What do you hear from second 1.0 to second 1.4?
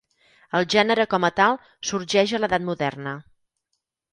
com a